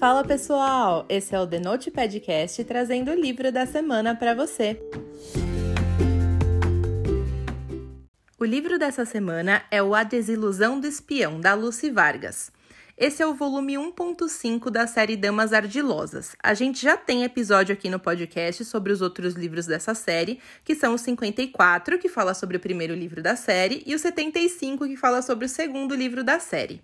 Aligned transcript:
Fala 0.00 0.24
pessoal, 0.24 1.04
esse 1.10 1.34
é 1.34 1.38
o 1.38 1.46
The 1.46 1.60
Note 1.60 1.90
Podcast 1.90 2.64
trazendo 2.64 3.10
o 3.10 3.14
livro 3.14 3.52
da 3.52 3.66
semana 3.66 4.16
para 4.16 4.34
você. 4.34 4.80
O 8.38 8.44
livro 8.46 8.78
dessa 8.78 9.04
semana 9.04 9.62
é 9.70 9.82
o 9.82 9.94
A 9.94 10.02
Desilusão 10.02 10.80
do 10.80 10.86
Espião, 10.86 11.38
da 11.38 11.52
Lucy 11.52 11.90
Vargas. 11.90 12.50
Esse 12.96 13.22
é 13.22 13.26
o 13.26 13.34
volume 13.34 13.74
1.5 13.74 14.70
da 14.70 14.86
série 14.86 15.18
Damas 15.18 15.52
Ardilosas. 15.52 16.34
A 16.42 16.54
gente 16.54 16.80
já 16.80 16.96
tem 16.96 17.22
episódio 17.22 17.74
aqui 17.74 17.90
no 17.90 18.00
podcast 18.00 18.64
sobre 18.64 18.94
os 18.94 19.02
outros 19.02 19.34
livros 19.34 19.66
dessa 19.66 19.94
série, 19.94 20.40
que 20.64 20.74
são 20.74 20.94
o 20.94 20.98
54, 20.98 21.98
que 21.98 22.08
fala 22.08 22.32
sobre 22.32 22.56
o 22.56 22.60
primeiro 22.60 22.94
livro 22.94 23.22
da 23.22 23.36
série, 23.36 23.82
e 23.84 23.94
o 23.94 23.98
75, 23.98 24.86
que 24.86 24.96
fala 24.96 25.20
sobre 25.20 25.44
o 25.44 25.48
segundo 25.48 25.94
livro 25.94 26.24
da 26.24 26.40
série. 26.40 26.80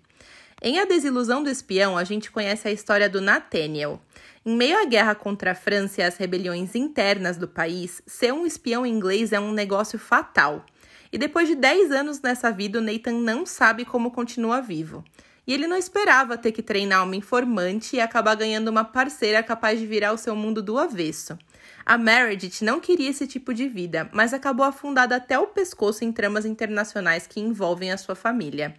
Em 0.59 0.79
A 0.79 0.85
Desilusão 0.85 1.43
do 1.43 1.51
Espião, 1.51 1.95
a 1.95 2.03
gente 2.03 2.31
conhece 2.31 2.67
a 2.67 2.71
história 2.71 3.07
do 3.07 3.21
Nathaniel. 3.21 4.01
Em 4.43 4.55
meio 4.55 4.81
à 4.81 4.85
guerra 4.85 5.13
contra 5.13 5.51
a 5.51 5.55
França 5.55 6.01
e 6.01 6.03
às 6.03 6.17
rebeliões 6.17 6.73
internas 6.73 7.37
do 7.37 7.47
país, 7.47 8.01
ser 8.07 8.33
um 8.33 8.43
espião 8.43 8.83
inglês 8.83 9.31
é 9.31 9.39
um 9.39 9.51
negócio 9.51 9.99
fatal. 9.99 10.65
E 11.11 11.17
depois 11.17 11.47
de 11.47 11.53
10 11.53 11.91
anos 11.91 12.21
nessa 12.21 12.51
vida, 12.51 12.79
o 12.79 12.81
Nathan 12.81 13.19
não 13.19 13.45
sabe 13.45 13.85
como 13.85 14.09
continua 14.09 14.59
vivo. 14.59 15.03
E 15.45 15.53
ele 15.53 15.67
não 15.67 15.77
esperava 15.77 16.37
ter 16.37 16.51
que 16.51 16.63
treinar 16.63 17.03
uma 17.03 17.15
informante 17.15 17.95
e 17.95 18.01
acabar 18.01 18.35
ganhando 18.35 18.69
uma 18.69 18.83
parceira 18.83 19.43
capaz 19.43 19.79
de 19.79 19.85
virar 19.85 20.11
o 20.11 20.17
seu 20.17 20.35
mundo 20.35 20.63
do 20.63 20.79
avesso. 20.79 21.37
A 21.85 21.97
Meredith 21.97 22.63
não 22.63 22.81
queria 22.81 23.11
esse 23.11 23.25
tipo 23.25 23.53
de 23.53 23.69
vida, 23.69 24.09
mas 24.11 24.33
acabou 24.33 24.65
afundada 24.65 25.15
até 25.15 25.39
o 25.39 25.47
pescoço 25.47 26.03
em 26.03 26.11
tramas 26.11 26.45
internacionais 26.45 27.25
que 27.27 27.39
envolvem 27.39 27.91
a 27.91 27.97
sua 27.97 28.15
família. 28.15 28.75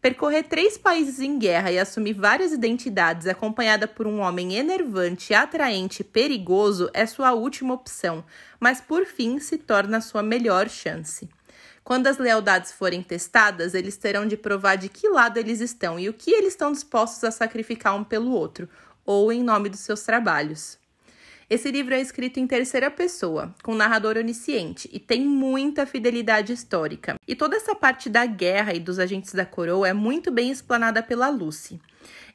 Percorrer 0.00 0.44
três 0.44 0.78
países 0.78 1.20
em 1.20 1.38
guerra 1.38 1.70
e 1.70 1.78
assumir 1.78 2.14
várias 2.14 2.52
identidades 2.52 3.26
acompanhada 3.26 3.86
por 3.86 4.06
um 4.06 4.20
homem 4.20 4.54
enervante, 4.54 5.34
atraente 5.34 6.00
e 6.00 6.04
perigoso 6.04 6.88
é 6.94 7.04
sua 7.04 7.34
última 7.34 7.74
opção, 7.74 8.24
mas 8.58 8.80
por 8.80 9.04
fim 9.04 9.38
se 9.38 9.58
torna 9.58 10.00
sua 10.00 10.22
melhor 10.22 10.70
chance. 10.70 11.28
Quando 11.84 12.06
as 12.06 12.16
lealdades 12.16 12.72
forem 12.72 13.02
testadas, 13.02 13.74
eles 13.74 13.98
terão 13.98 14.26
de 14.26 14.38
provar 14.38 14.76
de 14.76 14.88
que 14.88 15.06
lado 15.06 15.36
eles 15.36 15.60
estão 15.60 16.00
e 16.00 16.08
o 16.08 16.14
que 16.14 16.30
eles 16.30 16.54
estão 16.54 16.72
dispostos 16.72 17.22
a 17.22 17.30
sacrificar 17.30 17.94
um 17.94 18.04
pelo 18.04 18.30
outro, 18.30 18.70
ou 19.04 19.30
em 19.30 19.42
nome 19.42 19.68
dos 19.68 19.80
seus 19.80 20.02
trabalhos. 20.02 20.78
Esse 21.50 21.68
livro 21.68 21.92
é 21.92 22.00
escrito 22.00 22.38
em 22.38 22.46
terceira 22.46 22.88
pessoa, 22.92 23.52
com 23.64 23.74
narrador 23.74 24.16
onisciente, 24.16 24.88
e 24.92 25.00
tem 25.00 25.22
muita 25.22 25.84
fidelidade 25.84 26.52
histórica. 26.52 27.16
E 27.26 27.34
toda 27.34 27.56
essa 27.56 27.74
parte 27.74 28.08
da 28.08 28.24
guerra 28.24 28.72
e 28.72 28.78
dos 28.78 29.00
agentes 29.00 29.34
da 29.34 29.44
coroa 29.44 29.88
é 29.88 29.92
muito 29.92 30.30
bem 30.30 30.52
explanada 30.52 31.02
pela 31.02 31.28
Lucy. 31.28 31.80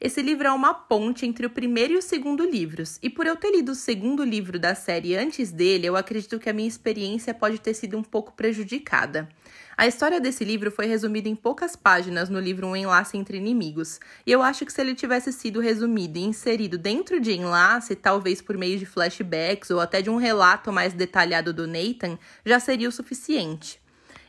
Esse 0.01 0.21
livro 0.21 0.49
é 0.49 0.51
uma 0.51 0.73
ponte 0.73 1.25
entre 1.25 1.45
o 1.45 1.49
primeiro 1.49 1.93
e 1.93 1.97
o 1.97 2.01
segundo 2.01 2.43
livros, 2.43 2.99
e 3.01 3.09
por 3.09 3.25
eu 3.25 3.37
ter 3.37 3.51
lido 3.51 3.71
o 3.71 3.75
segundo 3.75 4.21
livro 4.21 4.59
da 4.59 4.75
série 4.75 5.15
antes 5.15 5.49
dele, 5.49 5.87
eu 5.87 5.95
acredito 5.95 6.37
que 6.37 6.49
a 6.49 6.53
minha 6.53 6.67
experiência 6.67 7.33
pode 7.33 7.57
ter 7.61 7.73
sido 7.73 7.97
um 7.97 8.03
pouco 8.03 8.33
prejudicada. 8.33 9.29
A 9.77 9.85
história 9.85 10.21
desse 10.21 10.45
livro 10.45 10.71
foi 10.71 10.85
resumida 10.85 11.27
em 11.27 11.35
poucas 11.35 11.75
páginas 11.75 12.29
no 12.29 12.39
livro 12.39 12.65
Um 12.65 12.77
Enlace 12.77 13.17
entre 13.17 13.37
Inimigos, 13.37 13.99
e 14.25 14.31
eu 14.31 14.41
acho 14.41 14.65
que 14.65 14.71
se 14.71 14.79
ele 14.79 14.95
tivesse 14.95 15.33
sido 15.33 15.59
resumido 15.59 16.17
e 16.17 16.23
inserido 16.23 16.77
dentro 16.77 17.19
de 17.19 17.33
enlace, 17.33 17.93
talvez 17.93 18.41
por 18.41 18.57
meio 18.57 18.79
de 18.79 18.85
flashbacks 18.85 19.69
ou 19.71 19.81
até 19.81 20.01
de 20.01 20.09
um 20.09 20.15
relato 20.15 20.71
mais 20.71 20.93
detalhado 20.93 21.53
do 21.53 21.67
Nathan, 21.67 22.17
já 22.45 22.57
seria 22.57 22.87
o 22.87 22.91
suficiente. 22.91 23.84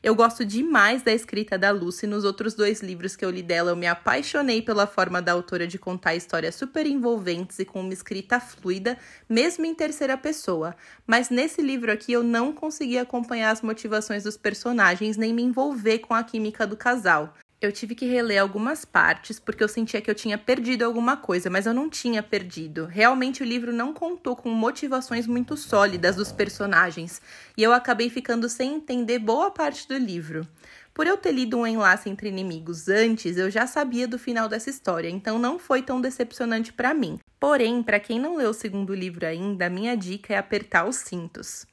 Eu 0.07 0.15
gosto 0.15 0.45
demais 0.45 1.03
da 1.03 1.13
escrita 1.13 1.59
da 1.59 1.73
Lucy. 1.73 2.07
Nos 2.07 2.25
outros 2.25 2.55
dois 2.55 2.81
livros 2.81 3.17
que 3.17 3.25
eu 3.25 3.29
li 3.29 3.43
dela, 3.43 3.73
eu 3.73 3.77
me 3.77 3.89
apaixonei 3.89 4.63
pela 4.63 4.87
forma 4.87 5.21
da 5.21 5.33
autora 5.33 5.67
de 5.67 5.81
contar 5.81 6.15
histórias 6.15 6.55
super 6.55 6.87
envolventes 6.87 7.59
e 7.59 7.65
com 7.65 7.81
uma 7.81 7.93
escrita 7.93 8.39
fluida, 8.39 8.97
mesmo 9.29 9.67
em 9.67 9.75
terceira 9.75 10.17
pessoa. 10.17 10.77
Mas 11.05 11.29
nesse 11.29 11.61
livro 11.61 11.91
aqui 11.91 12.13
eu 12.13 12.23
não 12.23 12.53
consegui 12.53 12.99
acompanhar 12.99 13.51
as 13.51 13.63
motivações 13.63 14.23
dos 14.23 14.37
personagens 14.37 15.17
nem 15.17 15.35
me 15.35 15.43
envolver 15.43 15.99
com 15.99 16.15
a 16.15 16.23
química 16.23 16.65
do 16.65 16.77
casal. 16.77 17.35
Eu 17.59 17.73
tive 17.73 17.95
que 17.95 18.05
reler 18.05 18.43
algumas 18.43 18.85
partes 18.85 19.41
porque 19.41 19.65
eu 19.65 19.69
sentia 19.69 20.03
que 20.03 20.11
eu 20.11 20.15
tinha 20.15 20.37
perdido 20.37 20.83
alguma 20.85 21.17
coisa, 21.17 21.49
mas 21.49 21.65
eu 21.65 21.73
não 21.73 21.89
tinha 21.89 22.23
perdido. 22.23 22.85
Realmente 22.85 23.43
o 23.43 23.47
livro 23.47 23.73
não 23.73 23.95
contou 23.95 24.37
com 24.37 24.51
motivações 24.51 25.27
muito 25.27 25.57
sólidas 25.57 26.17
dos 26.17 26.31
personagens 26.31 27.23
e 27.57 27.63
eu 27.63 27.73
acabei 27.73 28.11
ficando 28.11 28.47
sem 28.51 28.75
entender 28.75 29.19
boa 29.19 29.51
parte 29.51 29.89
do 29.89 29.97
livro. 29.97 30.47
Por 30.93 31.07
eu 31.07 31.17
ter 31.17 31.33
lido 31.33 31.57
um 31.57 31.67
enlace 31.67 32.11
entre 32.11 32.29
inimigos 32.29 32.89
antes, 32.89 33.39
eu 33.39 33.51
já 33.51 33.67
sabia 33.67 34.07
do 34.07 34.19
final 34.19 34.51
dessa 34.51 34.69
história, 34.69 35.09
então 35.09 35.39
não 35.39 35.59
foi 35.59 35.81
tão 35.81 35.99
decepcionante 35.99 36.75
para 36.75 36.93
mim. 36.93 37.19
Porém, 37.41 37.83
para 37.83 38.01
quem 38.01 38.21
não 38.21 38.37
leu 38.37 38.51
o 38.51 38.55
segundo 38.55 38.95
livro 38.95 39.27
ainda, 39.27 39.67
a 39.67 39.71
minha 39.71 39.97
dica 39.97 40.35
é 40.35 40.37
apertar 40.37 40.87
os 40.87 40.97
cintos. 40.97 41.67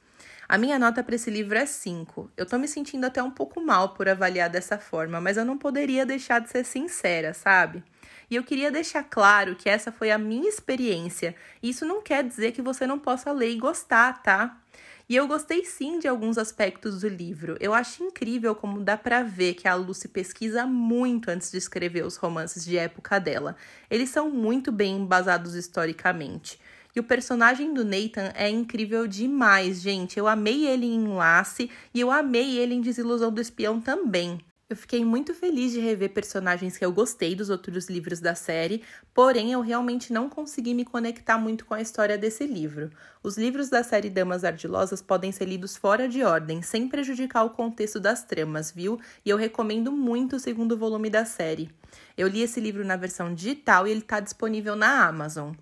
A 0.46 0.58
minha 0.58 0.78
nota 0.78 1.02
para 1.02 1.14
esse 1.14 1.30
livro 1.30 1.56
é 1.56 1.64
5. 1.64 2.30
Eu 2.36 2.44
tô 2.44 2.58
me 2.58 2.68
sentindo 2.68 3.06
até 3.06 3.22
um 3.22 3.30
pouco 3.30 3.60
mal 3.60 3.94
por 3.94 4.08
avaliar 4.08 4.50
dessa 4.50 4.78
forma, 4.78 5.20
mas 5.20 5.38
eu 5.38 5.44
não 5.44 5.56
poderia 5.56 6.04
deixar 6.04 6.38
de 6.38 6.50
ser 6.50 6.64
sincera, 6.64 7.32
sabe? 7.32 7.82
E 8.30 8.36
eu 8.36 8.44
queria 8.44 8.70
deixar 8.70 9.04
claro 9.04 9.56
que 9.56 9.68
essa 9.68 9.90
foi 9.90 10.10
a 10.10 10.18
minha 10.18 10.48
experiência. 10.48 11.34
Isso 11.62 11.86
não 11.86 12.02
quer 12.02 12.22
dizer 12.22 12.52
que 12.52 12.60
você 12.60 12.86
não 12.86 12.98
possa 12.98 13.32
ler 13.32 13.52
e 13.52 13.58
gostar, 13.58 14.22
tá? 14.22 14.60
E 15.08 15.16
eu 15.16 15.26
gostei 15.26 15.64
sim 15.64 15.98
de 15.98 16.08
alguns 16.08 16.36
aspectos 16.38 17.00
do 17.00 17.08
livro. 17.08 17.56
Eu 17.60 17.74
acho 17.74 18.02
incrível 18.02 18.54
como 18.54 18.80
dá 18.80 18.96
para 18.96 19.22
ver 19.22 19.54
que 19.54 19.68
a 19.68 19.74
Lucy 19.74 20.08
pesquisa 20.08 20.66
muito 20.66 21.30
antes 21.30 21.50
de 21.50 21.58
escrever 21.58 22.04
os 22.04 22.16
romances 22.16 22.64
de 22.64 22.76
época 22.78 23.18
dela. 23.18 23.56
Eles 23.90 24.08
são 24.08 24.30
muito 24.30 24.72
bem 24.72 24.96
embasados 24.96 25.54
historicamente. 25.54 26.58
E 26.94 27.00
o 27.00 27.04
personagem 27.04 27.74
do 27.74 27.84
Nathan 27.84 28.32
é 28.36 28.48
incrível 28.48 29.08
demais, 29.08 29.80
gente. 29.80 30.16
Eu 30.16 30.28
amei 30.28 30.66
ele 30.66 30.86
em 30.86 31.06
Enlace 31.06 31.68
e 31.92 32.00
eu 32.00 32.08
amei 32.08 32.56
ele 32.56 32.74
em 32.74 32.80
Desilusão 32.80 33.32
do 33.32 33.40
Espião 33.40 33.80
também. 33.80 34.38
Eu 34.70 34.76
fiquei 34.76 35.04
muito 35.04 35.34
feliz 35.34 35.72
de 35.72 35.80
rever 35.80 36.10
personagens 36.10 36.78
que 36.78 36.84
eu 36.84 36.90
gostei 36.90 37.34
dos 37.34 37.50
outros 37.50 37.88
livros 37.90 38.18
da 38.18 38.34
série, 38.34 38.82
porém 39.12 39.52
eu 39.52 39.60
realmente 39.60 40.10
não 40.10 40.30
consegui 40.30 40.72
me 40.72 40.86
conectar 40.86 41.36
muito 41.36 41.66
com 41.66 41.74
a 41.74 41.82
história 41.82 42.16
desse 42.16 42.46
livro. 42.46 42.90
Os 43.22 43.36
livros 43.36 43.68
da 43.68 43.84
série 43.84 44.08
Damas 44.08 44.42
Ardilosas 44.42 45.02
podem 45.02 45.30
ser 45.32 45.44
lidos 45.44 45.76
fora 45.76 46.08
de 46.08 46.22
ordem, 46.22 46.62
sem 46.62 46.88
prejudicar 46.88 47.44
o 47.44 47.50
contexto 47.50 48.00
das 48.00 48.24
tramas, 48.24 48.72
viu? 48.72 48.98
E 49.22 49.28
eu 49.28 49.36
recomendo 49.36 49.92
muito 49.92 50.36
o 50.36 50.40
segundo 50.40 50.78
volume 50.78 51.10
da 51.10 51.26
série. 51.26 51.70
Eu 52.16 52.28
li 52.28 52.42
esse 52.42 52.60
livro 52.60 52.84
na 52.84 52.96
versão 52.96 53.34
digital 53.34 53.86
e 53.86 53.90
ele 53.90 54.00
está 54.00 54.20
disponível 54.20 54.76
na 54.76 55.04
Amazon. 55.04 55.52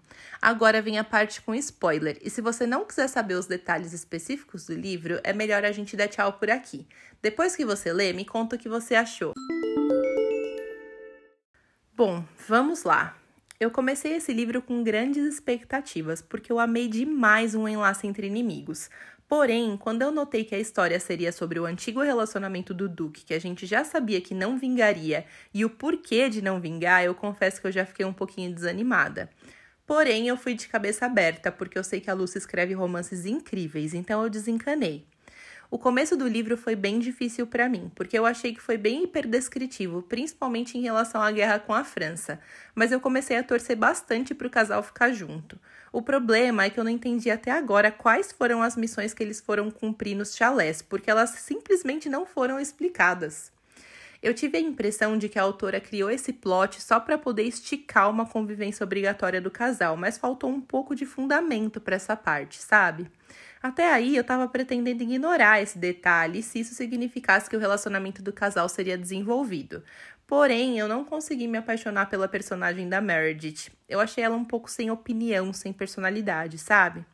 Agora 0.40 0.82
vem 0.82 0.98
a 0.98 1.04
parte 1.04 1.40
com 1.40 1.54
spoiler, 1.54 2.18
e 2.20 2.28
se 2.28 2.42
você 2.42 2.66
não 2.66 2.84
quiser 2.84 3.08
saber 3.08 3.34
os 3.34 3.46
detalhes 3.46 3.94
específicos 3.94 4.66
do 4.66 4.74
livro, 4.74 5.18
é 5.24 5.32
melhor 5.32 5.64
a 5.64 5.72
gente 5.72 5.96
dar 5.96 6.08
tchau 6.08 6.34
por 6.34 6.50
aqui. 6.50 6.86
Depois 7.22 7.56
que 7.56 7.64
você 7.64 7.92
lê, 7.92 8.12
me 8.12 8.24
conta 8.24 8.56
o 8.56 8.58
que 8.58 8.68
você 8.68 8.94
achou. 8.94 9.32
Bom, 11.94 12.22
vamos 12.46 12.82
lá. 12.82 13.16
Eu 13.62 13.70
comecei 13.70 14.14
esse 14.14 14.32
livro 14.32 14.60
com 14.60 14.82
grandes 14.82 15.24
expectativas, 15.24 16.20
porque 16.20 16.50
eu 16.50 16.58
amei 16.58 16.88
demais 16.88 17.54
um 17.54 17.68
enlace 17.68 18.08
entre 18.08 18.26
inimigos. 18.26 18.90
Porém, 19.34 19.78
quando 19.78 20.02
eu 20.02 20.12
notei 20.12 20.44
que 20.44 20.54
a 20.54 20.58
história 20.58 21.00
seria 21.00 21.32
sobre 21.32 21.58
o 21.58 21.64
antigo 21.64 22.02
relacionamento 22.02 22.74
do 22.74 22.86
Duque, 22.86 23.24
que 23.24 23.32
a 23.32 23.38
gente 23.38 23.64
já 23.64 23.82
sabia 23.82 24.20
que 24.20 24.34
não 24.34 24.58
vingaria, 24.58 25.24
e 25.54 25.64
o 25.64 25.70
porquê 25.70 26.28
de 26.28 26.42
não 26.42 26.60
vingar, 26.60 27.02
eu 27.02 27.14
confesso 27.14 27.58
que 27.58 27.66
eu 27.66 27.72
já 27.72 27.86
fiquei 27.86 28.04
um 28.04 28.12
pouquinho 28.12 28.54
desanimada. 28.54 29.30
Porém, 29.86 30.28
eu 30.28 30.36
fui 30.36 30.52
de 30.52 30.68
cabeça 30.68 31.06
aberta, 31.06 31.50
porque 31.50 31.78
eu 31.78 31.82
sei 31.82 31.98
que 31.98 32.10
a 32.10 32.14
Lucy 32.14 32.36
escreve 32.36 32.74
romances 32.74 33.24
incríveis, 33.24 33.94
então 33.94 34.22
eu 34.22 34.28
desencanei. 34.28 35.06
O 35.72 35.78
começo 35.78 36.14
do 36.14 36.28
livro 36.28 36.54
foi 36.54 36.76
bem 36.76 36.98
difícil 36.98 37.46
para 37.46 37.66
mim, 37.66 37.90
porque 37.94 38.18
eu 38.18 38.26
achei 38.26 38.52
que 38.52 38.60
foi 38.60 38.76
bem 38.76 39.04
hiperdescritivo, 39.04 40.02
principalmente 40.02 40.76
em 40.76 40.82
relação 40.82 41.22
à 41.22 41.32
guerra 41.32 41.58
com 41.58 41.72
a 41.72 41.82
França, 41.82 42.38
mas 42.74 42.92
eu 42.92 43.00
comecei 43.00 43.38
a 43.38 43.42
torcer 43.42 43.74
bastante 43.74 44.34
para 44.34 44.46
o 44.46 44.50
casal 44.50 44.82
ficar 44.82 45.12
junto. 45.12 45.58
O 45.90 46.02
problema 46.02 46.64
é 46.64 46.68
que 46.68 46.78
eu 46.78 46.84
não 46.84 46.90
entendi 46.90 47.30
até 47.30 47.50
agora 47.50 47.90
quais 47.90 48.30
foram 48.32 48.62
as 48.62 48.76
missões 48.76 49.14
que 49.14 49.22
eles 49.22 49.40
foram 49.40 49.70
cumprir 49.70 50.14
nos 50.14 50.36
chalés, 50.36 50.82
porque 50.82 51.10
elas 51.10 51.30
simplesmente 51.30 52.06
não 52.06 52.26
foram 52.26 52.60
explicadas. 52.60 53.50
Eu 54.22 54.32
tive 54.32 54.56
a 54.56 54.60
impressão 54.60 55.18
de 55.18 55.28
que 55.28 55.36
a 55.36 55.42
autora 55.42 55.80
criou 55.80 56.08
esse 56.08 56.32
plot 56.32 56.80
só 56.80 57.00
para 57.00 57.18
poder 57.18 57.42
esticar 57.42 58.08
uma 58.08 58.24
convivência 58.24 58.84
obrigatória 58.84 59.40
do 59.40 59.50
casal, 59.50 59.96
mas 59.96 60.16
faltou 60.16 60.48
um 60.48 60.60
pouco 60.60 60.94
de 60.94 61.04
fundamento 61.04 61.80
para 61.80 61.96
essa 61.96 62.14
parte, 62.14 62.58
sabe? 62.62 63.10
Até 63.60 63.92
aí 63.92 64.14
eu 64.14 64.20
estava 64.20 64.46
pretendendo 64.46 65.02
ignorar 65.02 65.60
esse 65.60 65.76
detalhe 65.76 66.40
se 66.40 66.60
isso 66.60 66.72
significasse 66.72 67.50
que 67.50 67.56
o 67.56 67.60
relacionamento 67.60 68.22
do 68.22 68.32
casal 68.32 68.68
seria 68.68 68.96
desenvolvido. 68.96 69.82
Porém, 70.24 70.78
eu 70.78 70.86
não 70.86 71.04
consegui 71.04 71.48
me 71.48 71.58
apaixonar 71.58 72.08
pela 72.08 72.28
personagem 72.28 72.88
da 72.88 73.00
Meredith. 73.00 73.72
Eu 73.88 73.98
achei 73.98 74.22
ela 74.22 74.36
um 74.36 74.44
pouco 74.44 74.70
sem 74.70 74.90
opinião, 74.90 75.52
sem 75.52 75.72
personalidade, 75.72 76.58
sabe? 76.58 77.04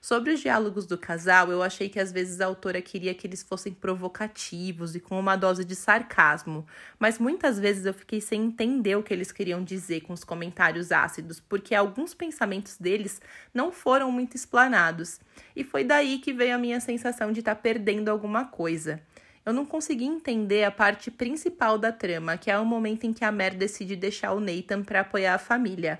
Sobre 0.00 0.32
os 0.32 0.40
diálogos 0.40 0.86
do 0.86 0.96
casal, 0.96 1.50
eu 1.50 1.62
achei 1.62 1.88
que 1.88 1.98
às 1.98 2.12
vezes 2.12 2.40
a 2.40 2.46
autora 2.46 2.80
queria 2.80 3.14
que 3.14 3.26
eles 3.26 3.42
fossem 3.42 3.72
provocativos 3.72 4.94
e 4.94 5.00
com 5.00 5.18
uma 5.18 5.36
dose 5.36 5.64
de 5.64 5.74
sarcasmo, 5.74 6.66
mas 6.98 7.18
muitas 7.18 7.58
vezes 7.58 7.84
eu 7.84 7.92
fiquei 7.92 8.20
sem 8.20 8.44
entender 8.44 8.96
o 8.96 9.02
que 9.02 9.12
eles 9.12 9.32
queriam 9.32 9.62
dizer 9.62 10.02
com 10.02 10.12
os 10.12 10.22
comentários 10.22 10.92
ácidos, 10.92 11.40
porque 11.40 11.74
alguns 11.74 12.14
pensamentos 12.14 12.76
deles 12.78 13.20
não 13.52 13.72
foram 13.72 14.12
muito 14.12 14.36
explanados. 14.36 15.20
E 15.54 15.64
foi 15.64 15.84
daí 15.84 16.18
que 16.18 16.32
veio 16.32 16.54
a 16.54 16.58
minha 16.58 16.80
sensação 16.80 17.32
de 17.32 17.40
estar 17.40 17.54
tá 17.54 17.60
perdendo 17.60 18.08
alguma 18.08 18.44
coisa. 18.44 19.02
Eu 19.48 19.54
não 19.54 19.64
consegui 19.64 20.04
entender 20.04 20.62
a 20.64 20.70
parte 20.70 21.10
principal 21.10 21.78
da 21.78 21.90
trama, 21.90 22.36
que 22.36 22.50
é 22.50 22.58
o 22.58 22.66
momento 22.66 23.04
em 23.04 23.14
que 23.14 23.24
a 23.24 23.32
Mer 23.32 23.54
decide 23.54 23.96
deixar 23.96 24.34
o 24.34 24.40
Nathan 24.40 24.82
para 24.82 25.00
apoiar 25.00 25.36
a 25.36 25.38
família 25.38 25.98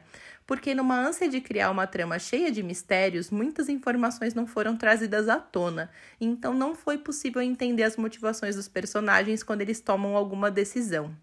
porque 0.49 0.75
numa 0.75 0.99
ânsia 0.99 1.29
de 1.29 1.43
criar 1.43 1.71
uma 1.71 1.87
trama 1.87 2.19
cheia 2.19 2.51
de 2.51 2.63
mistérios, 2.63 3.31
muitas 3.31 3.69
informações 3.69 4.33
não 4.33 4.47
foram 4.47 4.79
trazidas 4.79 5.29
à 5.29 5.37
tona, 5.37 5.91
então 6.19 6.55
não 6.55 6.75
foi 6.75 6.97
possível 6.97 7.43
entender 7.43 7.83
as 7.83 7.99
motivações 7.99 8.57
dos 8.57 8.67
personagens 8.67 9.43
quando 9.43 9.61
eles 9.61 9.79
tomam 9.79 10.17
alguma 10.17 10.51
decisão. 10.51 11.15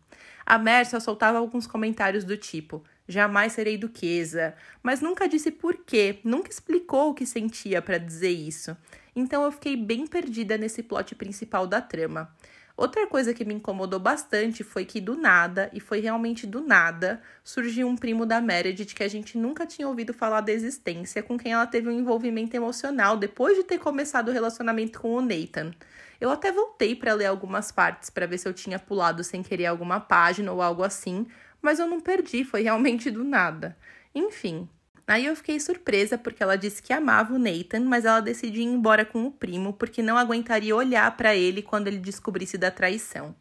A 0.45 0.59
Mer 0.59 0.85
só 0.85 0.99
soltava 0.99 1.39
alguns 1.39 1.65
comentários 1.65 2.23
do 2.23 2.37
tipo: 2.37 2.83
jamais 3.07 3.53
serei 3.53 3.77
duquesa, 3.77 4.55
mas 4.81 5.01
nunca 5.01 5.27
disse 5.27 5.51
por 5.51 5.77
quê, 5.85 6.19
nunca 6.23 6.49
explicou 6.49 7.11
o 7.11 7.13
que 7.13 7.25
sentia 7.25 7.81
para 7.81 7.97
dizer 7.97 8.29
isso. 8.29 8.75
Então 9.15 9.43
eu 9.43 9.51
fiquei 9.51 9.77
bem 9.77 10.05
perdida 10.05 10.57
nesse 10.57 10.83
plot 10.83 11.15
principal 11.15 11.65
da 11.65 11.81
trama. 11.81 12.29
Outra 12.77 13.07
coisa 13.07 13.33
que 13.33 13.45
me 13.45 13.53
incomodou 13.53 14.01
bastante 14.01 14.61
foi 14.61 14.83
que 14.83 14.99
do 14.99 15.15
nada, 15.15 15.69
e 15.71 15.79
foi 15.79 16.01
realmente 16.01 16.45
do 16.45 16.59
nada, 16.59 17.21
surgiu 17.41 17.87
um 17.87 17.95
primo 17.95 18.25
da 18.25 18.41
Meredith 18.41 18.93
que 18.93 19.03
a 19.03 19.07
gente 19.07 19.37
nunca 19.37 19.65
tinha 19.65 19.87
ouvido 19.87 20.13
falar 20.13 20.41
da 20.41 20.51
existência, 20.51 21.23
com 21.23 21.37
quem 21.37 21.53
ela 21.53 21.65
teve 21.65 21.87
um 21.87 21.91
envolvimento 21.91 22.53
emocional 22.53 23.15
depois 23.15 23.55
de 23.55 23.63
ter 23.63 23.79
começado 23.79 24.27
o 24.27 24.31
relacionamento 24.33 24.99
com 24.99 25.15
o 25.15 25.21
Nathan. 25.21 25.71
Eu 26.19 26.29
até 26.29 26.51
voltei 26.51 26.95
para 26.95 27.13
ler 27.13 27.27
algumas 27.27 27.71
partes 27.71 28.09
para 28.09 28.25
ver 28.25 28.37
se 28.37 28.47
eu 28.47 28.53
tinha 28.53 28.77
pulado 28.77 29.23
sem 29.23 29.41
querer 29.41 29.67
alguma 29.67 30.01
página 30.01 30.51
ou 30.51 30.61
algo 30.61 30.83
assim, 30.83 31.25
mas 31.65 31.79
eu 31.79 31.87
não 31.87 31.99
perdi, 31.99 32.43
foi 32.43 32.61
realmente 32.61 33.09
do 33.09 33.23
nada. 33.23 33.75
Enfim, 34.13 34.69
Aí 35.07 35.27
eu 35.27 35.35
fiquei 35.35 35.59
surpresa 35.59 36.17
porque 36.17 36.41
ela 36.41 36.57
disse 36.57 36.81
que 36.81 36.91
amava 36.91 37.31
o 37.31 37.37
Nathan, 37.37 37.81
mas 37.81 38.05
ela 38.05 38.21
decidiu 38.21 38.63
ir 38.63 38.65
embora 38.65 39.05
com 39.05 39.23
o 39.27 39.31
primo 39.31 39.71
porque 39.71 40.01
não 40.01 40.17
aguentaria 40.17 40.75
olhar 40.75 41.15
para 41.15 41.35
ele 41.35 41.61
quando 41.61 41.87
ele 41.87 41.99
descobrisse 41.99 42.57
da 42.57 42.71
traição. 42.71 43.35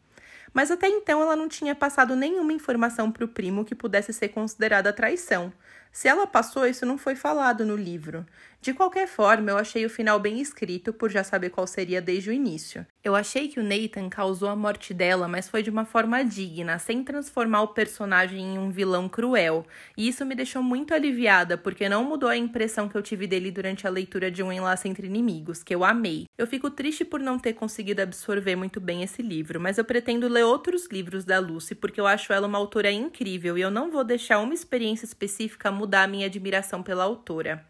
Mas 0.53 0.69
até 0.69 0.87
então 0.87 1.21
ela 1.21 1.35
não 1.35 1.47
tinha 1.47 1.73
passado 1.73 2.15
nenhuma 2.15 2.53
informação 2.53 3.11
para 3.11 3.25
o 3.25 3.27
primo 3.27 3.65
que 3.65 3.73
pudesse 3.73 4.13
ser 4.13 4.29
considerada 4.29 4.93
traição. 4.93 5.51
Se 5.91 6.07
ela 6.07 6.27
passou, 6.27 6.67
isso 6.67 6.85
não 6.85 6.99
foi 6.99 7.15
falado 7.15 7.65
no 7.65 7.75
livro. 7.75 8.25
De 8.65 8.73
qualquer 8.73 9.07
forma, 9.07 9.51
eu 9.51 9.59
achei 9.59 9.85
o 9.85 9.89
final 9.91 10.19
bem 10.19 10.41
escrito 10.41 10.91
por 10.91 11.11
já 11.11 11.23
saber 11.23 11.51
qual 11.51 11.67
seria 11.67 12.01
desde 12.01 12.31
o 12.31 12.33
início. 12.33 12.83
Eu 13.03 13.15
achei 13.15 13.47
que 13.47 13.59
o 13.59 13.63
Nathan 13.63 14.09
causou 14.09 14.49
a 14.49 14.55
morte 14.55 14.91
dela, 14.91 15.27
mas 15.27 15.47
foi 15.47 15.61
de 15.61 15.69
uma 15.69 15.85
forma 15.85 16.25
digna, 16.25 16.79
sem 16.79 17.03
transformar 17.03 17.61
o 17.61 17.67
personagem 17.75 18.55
em 18.55 18.57
um 18.57 18.71
vilão 18.71 19.07
cruel. 19.07 19.67
E 19.95 20.07
isso 20.07 20.25
me 20.25 20.33
deixou 20.33 20.63
muito 20.63 20.95
aliviada, 20.95 21.59
porque 21.59 21.87
não 21.87 22.03
mudou 22.05 22.27
a 22.27 22.35
impressão 22.35 22.89
que 22.89 22.95
eu 22.95 23.03
tive 23.03 23.27
dele 23.27 23.51
durante 23.51 23.85
a 23.85 23.89
leitura 23.91 24.31
de 24.31 24.41
Um 24.41 24.51
Enlace 24.51 24.89
Entre 24.89 25.05
Inimigos, 25.05 25.61
que 25.61 25.75
eu 25.75 25.83
amei. 25.83 26.25
Eu 26.35 26.47
fico 26.47 26.71
triste 26.71 27.05
por 27.05 27.19
não 27.19 27.37
ter 27.37 27.53
conseguido 27.53 28.01
absorver 28.01 28.55
muito 28.55 28.81
bem 28.81 29.03
esse 29.03 29.21
livro, 29.21 29.59
mas 29.59 29.77
eu 29.77 29.85
pretendo 29.85 30.27
ler 30.27 30.43
outros 30.43 30.87
livros 30.87 31.23
da 31.23 31.37
Lucy, 31.37 31.75
porque 31.75 32.01
eu 32.01 32.07
acho 32.07 32.33
ela 32.33 32.47
uma 32.47 32.57
autora 32.57 32.91
incrível 32.91 33.59
e 33.59 33.61
eu 33.61 33.69
não 33.69 33.91
vou 33.91 34.03
deixar 34.03 34.39
uma 34.39 34.55
experiência 34.55 35.05
específica 35.05 35.69
mudar 35.69 36.01
a 36.01 36.07
minha 36.07 36.25
admiração 36.25 36.81
pela 36.81 37.03
autora. 37.03 37.63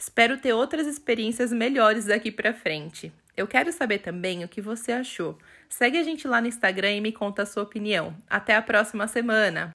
Espero 0.00 0.38
ter 0.38 0.54
outras 0.54 0.86
experiências 0.86 1.52
melhores 1.52 2.06
daqui 2.06 2.32
para 2.32 2.54
frente. 2.54 3.12
Eu 3.36 3.46
quero 3.46 3.70
saber 3.70 3.98
também 3.98 4.42
o 4.42 4.48
que 4.48 4.62
você 4.62 4.92
achou. 4.92 5.36
Segue 5.68 5.98
a 5.98 6.02
gente 6.02 6.26
lá 6.26 6.40
no 6.40 6.46
Instagram 6.46 6.92
e 6.92 7.00
me 7.02 7.12
conta 7.12 7.42
a 7.42 7.46
sua 7.46 7.64
opinião. 7.64 8.16
Até 8.26 8.56
a 8.56 8.62
próxima 8.62 9.06
semana! 9.06 9.68